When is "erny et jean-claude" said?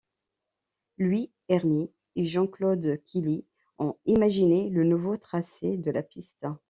1.47-3.03